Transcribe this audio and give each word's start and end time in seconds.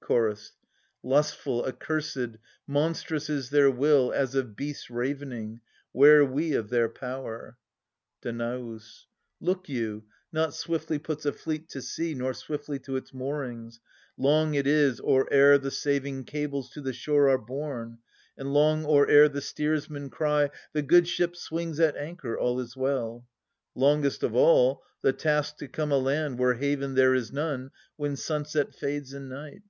Chorus. 0.00 0.54
lustful, 1.04 1.62
accursbd, 1.62 2.38
monstrous 2.66 3.30
is 3.30 3.50
their 3.50 3.70
will 3.70 4.12
As 4.12 4.34
of 4.34 4.56
beasts 4.56 4.90
ravening— 4.90 5.60
'ware 5.92 6.24
we 6.24 6.52
of 6.54 6.68
their 6.68 6.88
power! 6.88 7.56
Danaus. 8.20 9.06
Look 9.40 9.68
you, 9.68 10.02
not 10.32 10.52
swiftly 10.52 10.98
puts 10.98 11.24
a 11.26 11.32
fleet 11.32 11.68
to" 11.68 11.80
sea, 11.80 12.14
Nor 12.16 12.34
swiftly 12.34 12.80
to 12.80 12.96
its 12.96 13.14
moorings; 13.14 13.78
long 14.18 14.54
it 14.54 14.66
is 14.66 14.98
Or 14.98 15.32
e'er 15.32 15.58
the 15.58 15.70
saving 15.70 16.24
cables 16.24 16.70
to 16.70 16.80
the 16.80 16.92
shore 16.92 17.28
Are 17.28 17.38
borne, 17.38 17.98
and 18.36 18.52
long 18.52 18.84
or 18.84 19.08
e'er 19.08 19.28
the 19.28 19.40
steersmen 19.40 20.10
cry, 20.10 20.50
The 20.72 20.82
good 20.82 21.06
ship 21.06 21.36
swings 21.36 21.78
at 21.78 21.96
anchor— 21.96 22.36
all 22.36 22.58
is 22.58 22.76
well. 22.76 23.28
I^ongest 23.76 24.24
of 24.24 24.34
all, 24.34 24.82
the 25.02 25.12
task 25.12 25.58
to 25.58 25.68
come 25.68 25.92
aland 25.92 26.36
Where 26.40 26.54
haven 26.54 26.94
there 26.96 27.14
is 27.14 27.30
none, 27.32 27.70
when 27.94 28.16
sunset 28.16 28.74
fades 28.74 29.14
In 29.14 29.28
night. 29.28 29.62